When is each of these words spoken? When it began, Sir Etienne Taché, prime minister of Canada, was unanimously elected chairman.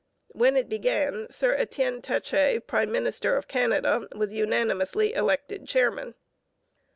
When 0.29 0.57
it 0.57 0.67
began, 0.67 1.27
Sir 1.29 1.53
Etienne 1.53 2.01
Taché, 2.01 2.65
prime 2.65 2.91
minister 2.91 3.37
of 3.37 3.47
Canada, 3.47 4.07
was 4.15 4.33
unanimously 4.33 5.13
elected 5.13 5.67
chairman. 5.67 6.15